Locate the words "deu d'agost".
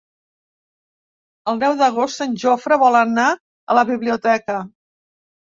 1.65-2.23